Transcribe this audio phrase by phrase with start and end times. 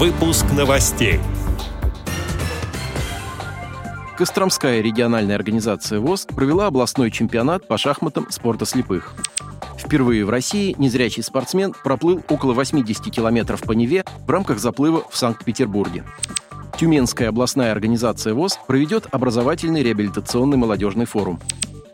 [0.00, 1.20] Выпуск новостей.
[4.16, 9.12] Костромская региональная организация ВОЗ провела областной чемпионат по шахматам спорта слепых.
[9.76, 15.18] Впервые в России незрячий спортсмен проплыл около 80 километров по Неве в рамках заплыва в
[15.18, 16.06] Санкт-Петербурге.
[16.78, 21.38] Тюменская областная организация ВОЗ проведет образовательный реабилитационный молодежный форум.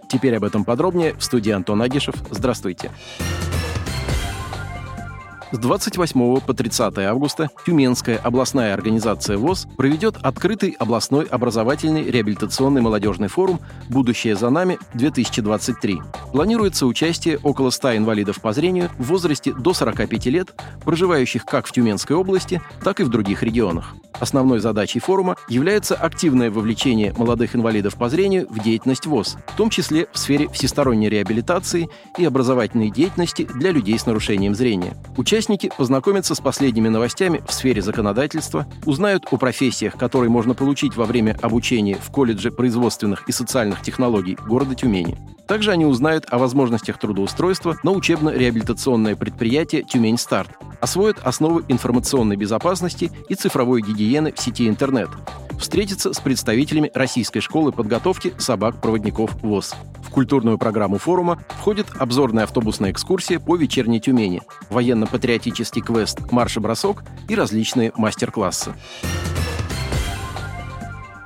[0.09, 2.15] Теперь об этом подробнее в студии Антон Агишев.
[2.31, 2.93] Здравствуйте.
[5.53, 13.29] С 28 по 30 августа Тюменская областная организация ВОЗ проведет открытый областной образовательный реабилитационный молодежный
[13.29, 15.99] форум «Будущее за нами-2023».
[16.33, 20.53] Планируется участие около 100 инвалидов по зрению в возрасте до 45 лет,
[20.85, 23.95] проживающих как в Тюменской области, так и в других регионах.
[24.19, 29.71] Основной задачей форума является активное вовлечение молодых инвалидов по зрению в деятельность ВОЗ, в том
[29.71, 34.97] числе в сфере всесторонней реабилитации и образовательной деятельности для людей с нарушением зрения.
[35.37, 41.05] Участники познакомятся с последними новостями в сфере законодательства, узнают о профессиях, которые можно получить во
[41.05, 45.19] время обучения в колледже производственных и социальных технологий города Тюмени.
[45.47, 53.11] Также они узнают о возможностях трудоустройства на учебно-реабилитационное предприятие «Тюмень Старт», освоят основы информационной безопасности
[53.29, 55.11] и цифровой гигиены в сети интернет,
[55.61, 59.75] встретятся с представителями Российской школы подготовки собак-проводников ВОЗ.
[60.17, 67.93] Культурную программу форума входит обзорная автобусная экскурсия по вечерней Тюмени, военно-патриотический квест «Марш-бросок» и различные
[67.97, 68.73] мастер-классы.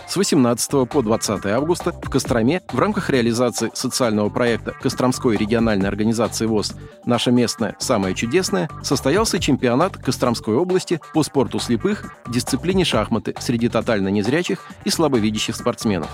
[0.09, 6.47] С 18 по 20 августа в Костроме в рамках реализации социального проекта Костромской региональной организации
[6.47, 6.75] ВОЗ
[7.05, 13.69] «Наша местная самая чудесная» состоялся чемпионат Костромской области по спорту слепых в дисциплине шахматы среди
[13.69, 16.11] тотально незрячих и слабовидящих спортсменов.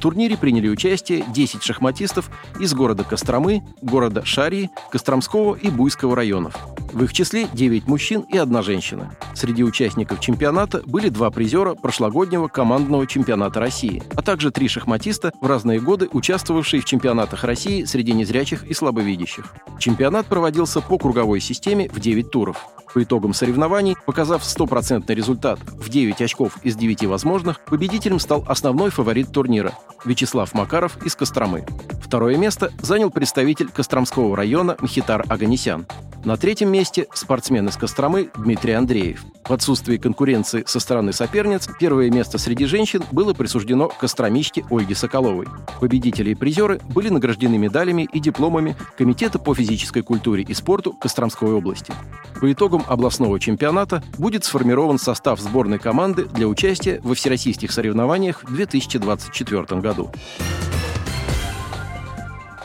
[0.00, 6.56] В турнире приняли участие 10 шахматистов из города Костромы, города Шарии, Костромского и Буйского районов.
[6.94, 9.14] В их числе 9 мужчин и одна женщина.
[9.34, 15.46] Среди участников чемпионата были два призера прошлогоднего командного чемпионата России, а также три шахматиста в
[15.46, 19.54] разные годы, участвовавшие в чемпионатах России среди незрячих и слабовидящих.
[19.78, 22.70] Чемпионат проводился по круговой системе в 9 туров.
[22.92, 28.90] По итогам соревнований, показав стопроцентный результат в 9 очков из 9 возможных, победителем стал основной
[28.90, 29.72] фаворит турнира–
[30.04, 31.64] Вячеслав Макаров из Костромы.
[32.02, 35.86] Второе место занял представитель Костромского района Мхитар Аганесян.
[36.22, 39.24] На третьем месте спортсмен из Костромы Дмитрий Андреев.
[39.42, 45.46] В отсутствии конкуренции со стороны соперниц первое место среди женщин было присуждено костромичке Ольге Соколовой.
[45.80, 51.52] Победители и призеры были награждены медалями и дипломами Комитета по физической культуре и спорту Костромской
[51.52, 51.94] области.
[52.38, 58.54] По итогам областного чемпионата будет сформирован состав сборной команды для участия во всероссийских соревнованиях в
[58.54, 60.10] 2024 году.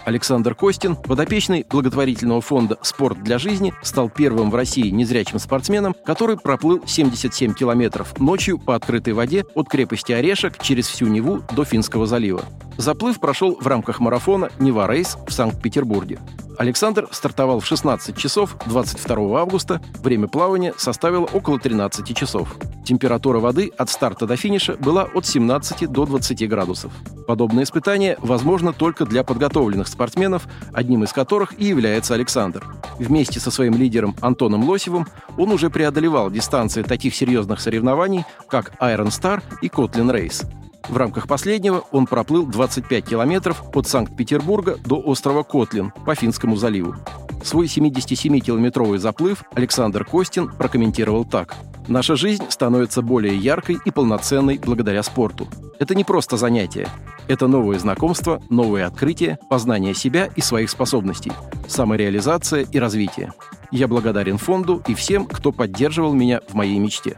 [0.05, 6.38] Александр Костин, подопечный благотворительного фонда «Спорт для жизни», стал первым в России незрячим спортсменом, который
[6.38, 12.05] проплыл 77 километров ночью по открытой воде от крепости Орешек через всю Неву до Финского
[12.05, 12.43] залива.
[12.77, 16.19] Заплыв прошел в рамках марафона «Нева Рейс» в Санкт-Петербурге.
[16.57, 19.81] Александр стартовал в 16 часов 22 августа.
[20.01, 22.55] Время плавания составило около 13 часов.
[22.85, 26.91] Температура воды от старта до финиша была от 17 до 20 градусов.
[27.27, 32.63] Подобное испытание возможно только для подготовленных спортсменов, одним из которых и является Александр.
[32.99, 39.07] Вместе со своим лидером Антоном Лосевым он уже преодолевал дистанции таких серьезных соревнований, как Iron
[39.07, 40.45] Star и Kotlin Race.
[40.88, 46.96] В рамках последнего он проплыл 25 километров от Санкт-Петербурга до острова Котлин по Финскому заливу.
[47.44, 51.56] Свой 77-километровый заплыв Александр Костин прокомментировал так.
[51.88, 55.47] «Наша жизнь становится более яркой и полноценной благодаря спорту.
[55.79, 56.88] Это не просто занятие.
[57.28, 61.31] Это новые знакомства, новые открытия, познание себя и своих способностей,
[61.67, 63.34] самореализация и развитие.
[63.72, 67.17] Я благодарен фонду и всем, кто поддерживал меня в моей мечте.